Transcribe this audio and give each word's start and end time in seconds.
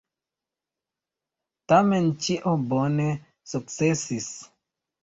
Tamen 1.73 2.09
ĉio 2.25 2.55
bone 2.73 3.09
sukcesis. 3.55 4.35